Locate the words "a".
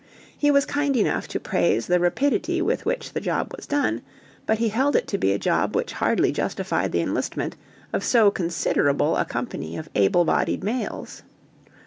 5.31-5.37, 9.15-9.25